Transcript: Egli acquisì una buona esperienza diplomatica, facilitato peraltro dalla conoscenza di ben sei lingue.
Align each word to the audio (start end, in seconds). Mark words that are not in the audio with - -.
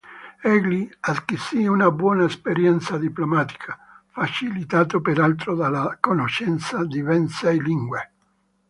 Egli 0.53 0.89
acquisì 1.01 1.67
una 1.67 1.91
buona 1.91 2.25
esperienza 2.25 2.97
diplomatica, 2.97 3.77
facilitato 4.07 4.99
peraltro 4.99 5.53
dalla 5.53 5.95
conoscenza 5.99 6.83
di 6.83 7.03
ben 7.03 7.27
sei 7.27 7.61
lingue. 7.61 8.11